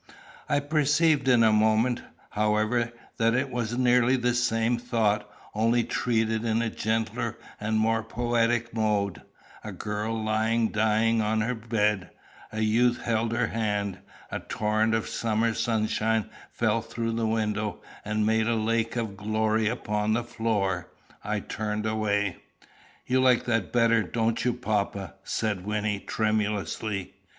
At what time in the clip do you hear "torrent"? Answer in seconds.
14.39-14.95